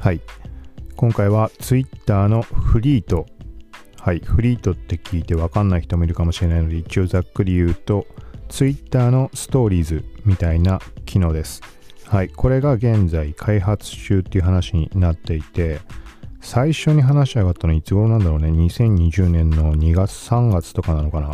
[0.00, 0.20] はい。
[0.96, 3.26] 今回は Twitter のフリート。
[4.00, 4.20] はい。
[4.20, 8.06] フリートって聞いてわかんない人もいるかもしれないので、一応ざっくり言うと、
[8.48, 11.62] Twitter のストーリーズみたいな機能です。
[12.04, 12.28] はい。
[12.28, 15.80] これが現在開発中っていう話になっていて、
[16.40, 18.50] 最初に話し上がったのいつ頃なんだろうね。
[18.50, 21.32] 2020年の2月、3月とかなのかな。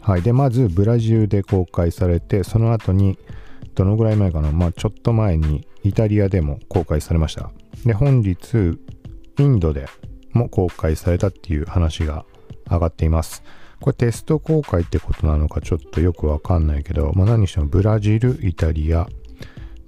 [0.00, 0.22] はい。
[0.22, 3.18] で、まずブラジルで公開されて、その後に、
[3.74, 7.50] どのぐらい前かなまあちょっと前にイタリアでも公開されました。
[7.84, 8.78] で、本日、
[9.38, 9.86] インドで
[10.32, 12.24] も公開されたっていう話が
[12.70, 13.42] 上がっています。
[13.80, 19.08] これテスト公開ってことなのかちょっとよくわかんないけど、まあ、何にしてもブラジル、イタリア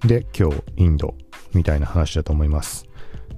[0.00, 1.14] で今日インド
[1.52, 2.86] みたいな話だと思います。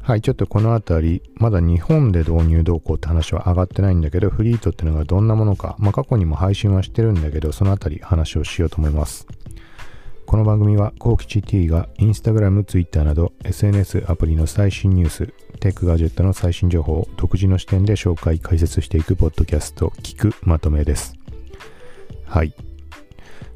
[0.00, 9.26] はい、ちょっとこのあたり、まだ日本で導入動向って話は上がってないんだけど、フリートってのがどんなものか、まあ過去にも配信はしてるんだけど、そのあたり話をしようと思います。
[10.34, 15.26] この番組は、コウキチ T がインスタグラム、ツイッターなど SNS アプリの最新ニュース、
[15.60, 21.14] テックガジェットの最新情報を独自の視点で紹介、解説していくポッドキャスト、聞くまとめです。
[22.26, 22.52] はい。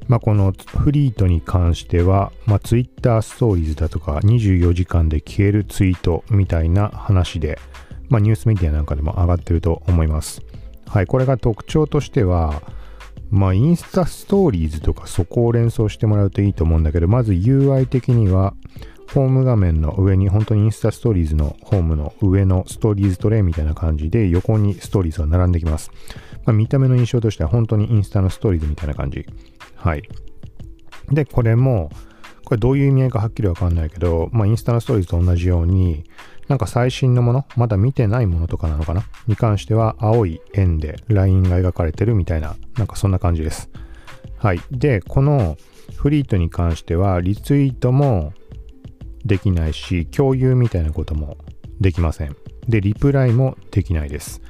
[0.06, 7.58] まあ、このフリートに関しては、まあ、Twitter ストーリーズだとか24時間で消えるツイートみたいな話で、
[8.08, 10.42] まあ、ニュースメディアなんかでも上がってると思います。
[10.86, 12.62] はい、これが特徴としては、
[13.30, 18.54] まあ、インスタストーリーズとかそこを連想してもらうといいと思うんだけど、まず UI 的には、
[19.14, 25.90] ホーム画面の上に、本当にインスタストーリーズのホームの上のストーリーズトレイみたいな感じで、横にストーリーズが並んできます。
[26.44, 29.26] まあ、見た目の印象としては、本当にインスタのストーリーズみたいな感じ。
[29.76, 30.02] はい。
[31.10, 31.90] で、これも、
[32.44, 36.04] これどういう意味合いかはっきりわかんないけど、まあ、インスタのストーリーズと同じように、
[36.48, 39.04] なんか最新のもの、まだ見てないものとかなのかな？
[39.26, 43.70] に関しては青い円でラインが描かれてるみたいな、なんかそんな感じです。
[44.38, 44.60] はい。
[44.70, 45.56] で、この
[45.96, 48.32] フリートに関してはリツイートも
[49.24, 51.36] できないし、共有みたいなことも
[51.80, 52.36] できません。
[52.66, 54.40] で、リプライもできないです。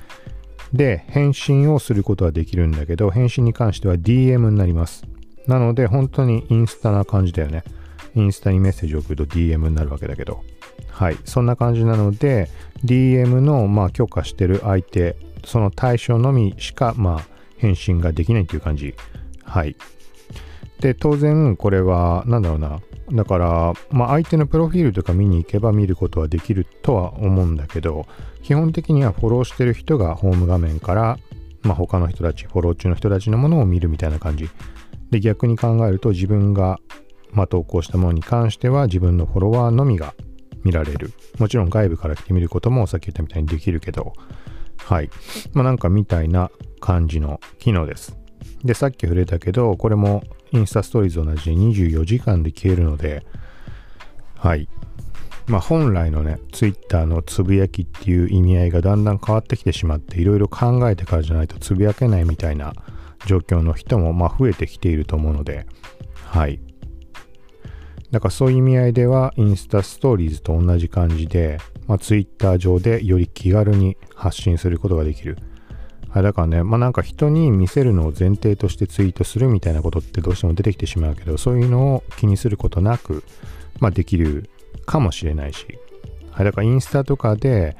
[0.72, 5.04] で、返信をすることはできるんだけど、返信に関しては DM になります。
[5.46, 7.64] なので、本当にインスタな感じだよね。
[8.14, 10.42] インスタにメッセージを送ると DM になるわけだけど。
[10.90, 11.16] はい。
[11.24, 12.48] そんな感じなので、
[12.84, 18.94] DM の、まあ、許可してる相手、その対象のみしか、まあ、返信ができないという感じ。
[19.44, 19.76] はい。
[20.80, 22.80] で、当然、これは、なんだろうな。
[23.12, 28.06] だから、まあ、相手のプロフィールとか見に行けば見ることはできるとは思うんだけど、
[28.42, 31.18] 基本的にはフォローしてる人がホーム画面から、
[31.62, 34.48] まあ、他の人たち、フォロー中の人たちのものを見るみたいな感じ。
[35.10, 36.78] で、逆に考えると自分が、
[37.32, 40.14] まあ、投稿したものに関しては自分のフォロワーのみが
[40.64, 41.12] 見られる。
[41.38, 44.12] もちろん外部から来てみることもさっき言ったみたいにできるけど、
[44.78, 45.10] はい。
[45.52, 48.16] まあなんかみたいな感じの機能です。
[48.64, 53.26] で、さっき触れたけど、これもインスタストーリーズ同じで24時間で消えるので、
[54.36, 54.68] はい。
[55.46, 62.74] まあ本来のね、ツイッターのつぶやきっていう意味合いがだんだん変わってきてしまって、いろいろ考えてからじゃないとつぶやけないみたいな
[63.26, 65.66] 状況の人もまあ増えてきていると思うので、
[66.24, 66.60] はい。
[68.10, 75.36] だからそういう意味合いでは、インスタストーリーズと同じ感じで、まあ、ツイッター上でより気軽に発信することができる。
[76.10, 83.24] はい、だからね、まあなんか人に見せるのを前提としてツイートするみたいなことってどうしても出てきてしまうけど、そういうのを気にすることなく、
[83.78, 84.48] まあできる
[84.86, 85.66] かもしれないし。
[86.30, 87.76] はい、だからインスタとかで、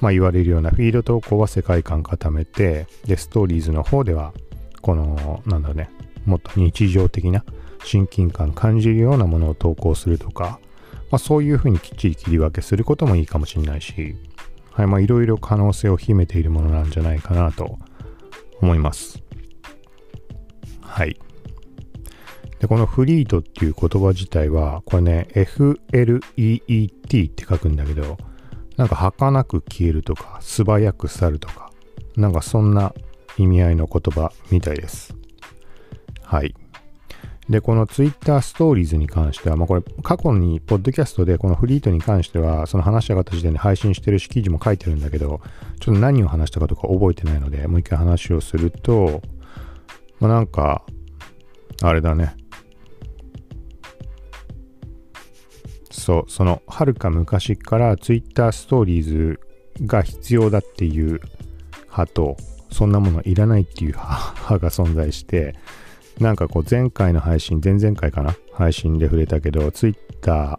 [0.00, 4.32] まあ言われるようなフィード投稿は世界観固めて、で、ストーリーズの方では、
[4.80, 5.90] この、なんだろうね、
[6.24, 7.44] もっと日常的な、
[7.84, 10.60] 親近感感じるようなものを投稿するとか、
[11.10, 14.16] まあ、そういうふうにきっちり切り分けすることもいいかもしれないし、
[14.70, 17.78] はい、まあいろいろ可能性を秘めているものなんじゃないかなと
[18.60, 19.22] 思います。
[20.80, 21.18] はい。
[22.60, 28.16] で、このフリートっていう言葉自体は、これね、FLEET って書くんだけど、
[28.76, 31.70] なんか儚く消えるとか、素早く去るとか、
[32.16, 32.94] なんかそんな
[33.36, 35.14] 意味合いの言葉みたいです。
[36.22, 36.54] はい。
[37.52, 45.40] で、この Twitter ストーリーズに関しては、まあ、これ過去にポッドキャストでこのフリートに関しては、その話し上がった時点で配信してるし記事も書いてるんだけど、
[45.78, 49.20] ちょっと何を話したかとか覚えてないので、もう一回話をすると、
[50.18, 50.82] まあ、なんか、
[51.82, 52.34] あれだね。
[55.90, 59.40] そう、その、はるか昔から Twitter ストーリーズ
[59.84, 61.20] が必要だっていう
[61.90, 62.36] 派と、
[62.70, 65.54] そんなものいらないっていう派が存在して、
[66.20, 70.58] なんかこう前回の配信、前々回かな配信で触れたけど、Twitter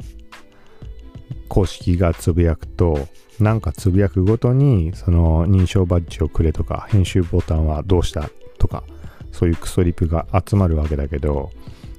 [1.48, 3.08] 公式がつぶやくと、
[3.40, 8.84] なんかつぶやくごとに、その認証バッジをくれとか、編集ボタンはどうしたとか、
[9.32, 11.52] そういうクソリプが集まるわけだけど、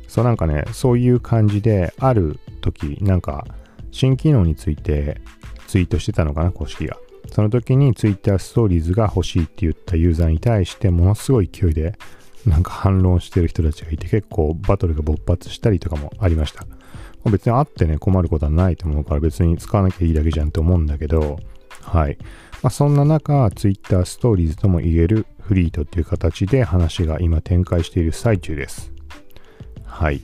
[0.08, 3.46] そうなんかね、そういう感じで、ある時、なんか
[3.90, 5.20] 新機能について
[5.66, 6.96] ツイートしてたのかな、公式が。
[7.34, 11.98] その時に Twitter ストーリーズが欲しいって言ったユーザーに対してものすごい勢いで
[12.46, 16.64] なんか反論してる人たちがいて結構バトルが勃発したりとかもありました。
[17.28, 21.38] 別にあってね困ることはないと思うから別に使わなきゃいいだけじゃんって思うんだけど、
[21.80, 22.18] はい。
[22.62, 28.92] まあ、そんな中、Twitter ストーリーズとも言えるフリートっていう形で話が今展開している最中です。
[29.84, 30.22] はい。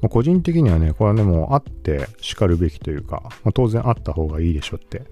[0.00, 5.02] ま、個人的にはね、これはね、もうあって叱るべきというか、まあ、当然あった方がいいでしょって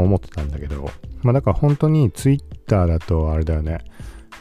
[0.00, 0.90] 思ってたんだけど、
[1.22, 3.78] まあだから本当に Twitter だとあれだよね、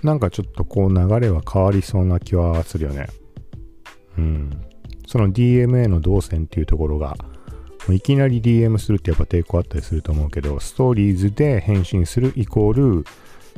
[0.03, 3.07] なんかちょっとこう流れは変わりそうな気はするよね。
[4.18, 4.65] うん。
[5.07, 7.18] その DMA の動線っていうところが、
[7.89, 13.06] いきなり DM するってやっぱ抵抗あったりすると思うけど、ストーリーズで返信するイコール、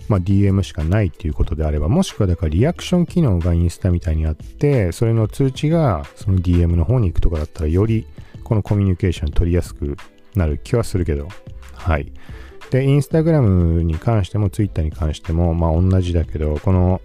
[0.08, 8.08] まあ、DM しかないっていうことであれば、もしくはだからリアクション機能がインスタみたいにあって、それの通知がその DM の方に行くとかだったら、より
[8.44, 9.98] このコミュニケーション取りやすく
[10.36, 11.28] なる気はするけど、
[11.84, 12.12] はい。
[12.72, 17.02] で、インスタグラムに関しても、ツイッターに関しても、まあ同じだけど、この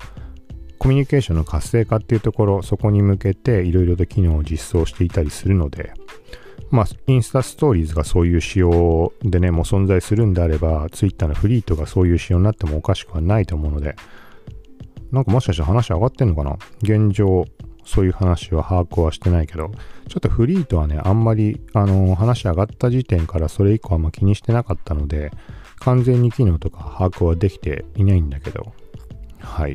[0.78, 5.92] コミュニケーションの活性化っていうところ、そこに向けていろいろと機能を実装していたりするので、
[6.70, 13.96] まあ、インスタストーリーズがそういう仕様でね、もう存在するんであれば、ツイッターのフリートがそういう仕様になってもおかしくはないと思うので、
[15.10, 16.58] なんかもしかして話上がってんのかな？
[16.82, 17.46] 現状、
[17.88, 19.70] そういう話は把握はしてないけど、
[20.08, 25.32] ちょっとフリートはね、あんまり、あのー、話上がった時点からそれ以降あんま気にしてなかったので、
[25.81, 28.75] 完全に機能とか把握はできていないんだけど、
[29.40, 29.75] はい。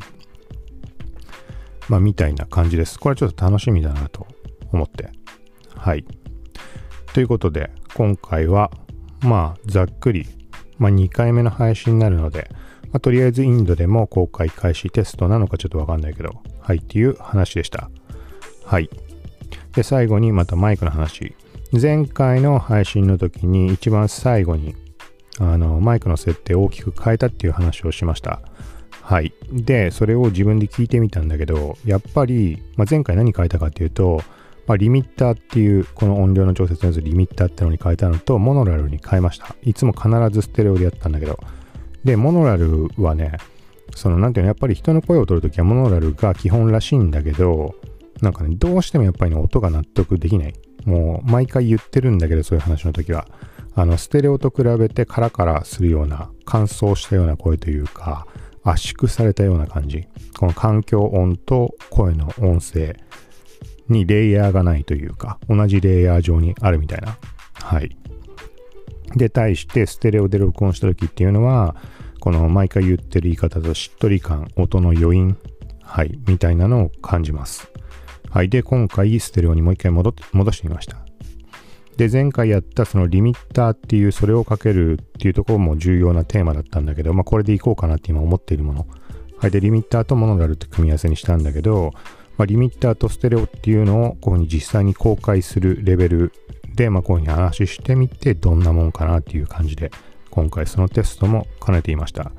[1.89, 2.99] まあ、みたいな感じです。
[2.99, 4.27] これはちょっと楽しみだなと
[4.71, 5.09] 思って。
[5.75, 6.05] はい。
[7.13, 8.69] ということで、今回は、
[9.21, 10.27] まあ、ざっくり、
[10.77, 12.47] まあ、2回目の配信になるので、
[12.91, 17.89] まあ、とりあえずインドでも公開開始テストなのかちょっとわかんないけど、はいっていう話でした。
[18.65, 18.89] はい。
[19.75, 21.35] で、最後にまたマイクの話。
[21.71, 24.75] 前回の配信の時に一番最後に
[25.39, 28.41] あのマイクの設定を大きく変えたっていう話をしました。
[29.01, 29.33] はい。
[29.51, 34.21] で、それを自分で聞いてみたんだけど、やっぱり、まあ、前回何変えたかっていうと、
[34.65, 39.55] まあ、リミッターっていう、この音量の調節のやつリミッターってのに変えたのと、モノラルに変えました。
[39.63, 41.37] いつも必ずステレオでやったんだけど。
[42.05, 43.33] で、モノラルはね、
[43.93, 47.75] その、なんていうの、やっぱり人の声を取るときはモノラルが基本らしいんだけど、
[48.21, 50.53] なんかね、どうしてもやっぱりね、音が納得できない。
[50.85, 53.27] もう、毎回言ってるんだけど、そういう話の時は。
[53.75, 58.27] あの、ステレオと比べてカラカラするような、乾燥したような声というか、
[58.63, 60.07] 圧縮されたような感じ。
[60.37, 62.95] この環境音と声の音声
[63.89, 67.17] にレイヤーがないというか、同じレイヤー上にあるみたいな。
[67.53, 67.95] はい。
[69.15, 71.75] で、対してステレオで録音した時っていうのは、
[72.19, 75.37] この毎回言ってる言い方としっとり感、音の余韻、
[75.81, 77.69] はい、みたいなのを感じます。
[78.33, 78.49] はい。
[78.49, 80.97] で、今回ステレオにもう一回戻戻してみました。
[81.97, 88.87] で、前回やったそのリミッターっていう、それをかけるっていうところも重要なテーマだったんだけど、まあこれでいこうかなって今思っているもの。
[89.37, 89.51] はい。
[89.51, 91.91] で、リミッターとモノラルって組み合わせにしたんだけど、
[92.37, 96.31] まあ、リミッターとステレオっていうのをこういうふうに実際に公開するレベル
[96.73, 99.91] で、まあ、こういうふうに話してみてどんなもんかなっていう感じで
[100.31, 102.31] 今回そのテストも兼ねていました。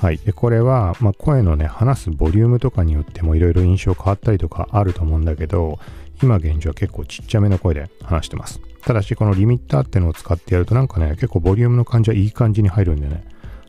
[0.00, 0.16] はい。
[0.16, 5.78] で、これは、まあ、声のね、話すボリュームとかによってもいろいろ印象変わったりとかあると思うんだけど、
[6.22, 8.62] 今現状結構ちっちゃめの声で話してます。
[8.82, 13.24] ただし、このリミッターってのを使ってやるとなんかね、結構ボリュームの感じはいい感じに入るんでね、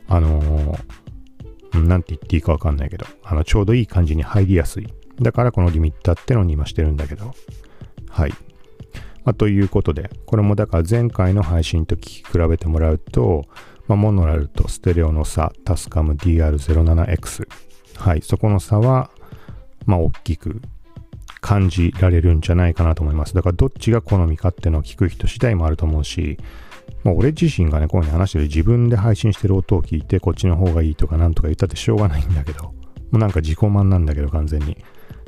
[0.08, 4.88] あのー、なんて言っていいかわかんないけど、あの、ちょうどいい感じに入りやすい
[5.20, 7.34] だからこのリミッターってのに今してるんだけど。
[8.08, 8.30] はい。
[9.24, 13.44] まあ、ということで、これもだから前回の配信と聞き比べてもらうと、
[13.92, 17.46] まあ、モノラルとステレオの差、タスカム DR07X。
[17.98, 18.22] はい。
[18.22, 19.10] そこの差は、
[19.84, 20.62] まあ、大きく
[21.42, 23.34] 感じられるんじゃないかなと思います。
[23.34, 26.38] だからどっちが好みかっていうのを聞く人次第もあると思うし、
[27.04, 32.74] まあ、俺自身がね、こういうふうに話してる自分で配信してる音を聞いて、こっちの方がいいとかなんとか言ったってしょうがないんだけど、も
[33.12, 34.78] うなんか自己満なんだけど、完全に。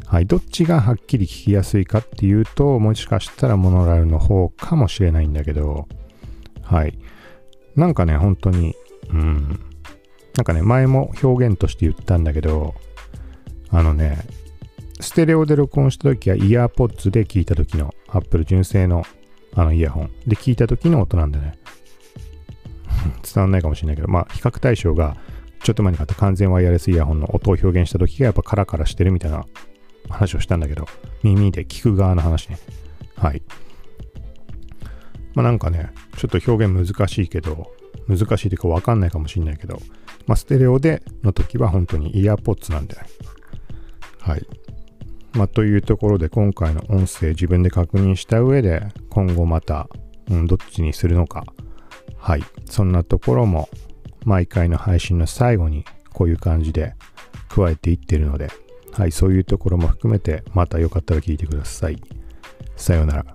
[0.06, 5.86] はい、どっちがはっきり聞きやすいかっていうと、もしかしたらモノラルの方かもしれないんだけど、
[6.62, 6.98] はい。
[7.76, 8.74] なんかね、本当に、
[9.10, 9.60] うん。
[10.36, 12.74] なんかね、前も表現として言ったんだけど、
[13.70, 14.18] あのね、
[15.00, 19.04] ステレオで録音した時はイヤーポッツで聞いた時の Apple 純正の
[19.56, 21.58] あのイヤホンで聞いた時の音なんでね。
[23.22, 25.16] 伝わんないかもしれないけど、まあ比較対象が
[25.62, 29.44] ちょっと前に買った完全ワイヤレスイヤホンの音を表現した時がやっぱカラカラしてるみたいな
[30.08, 30.86] 話をしたんだけど、
[31.22, 32.58] 耳で聞く側の話ね。
[33.16, 33.42] はい。
[35.34, 37.72] まあなんかね、ちょっと表現難しいけど、
[38.08, 39.80] 難しいというかわかんないかもしんないけど、
[40.26, 42.96] まあステレオでの時は本当にイヤーポッツなんで、
[44.20, 44.46] はい。
[45.32, 49.88] まあというところで今回の音声自分で確認した上で、今後また、
[50.30, 51.44] うん、どっちにするのか、
[52.16, 52.44] はい。
[52.64, 53.68] そんなところも
[54.24, 56.94] 毎回の配信の最後にこういう感じで
[57.48, 58.50] 加えていってるので、
[58.92, 62.00] はい、そういうところも含めてまたよかったら聞いてください。
[62.76, 63.33] さようなら。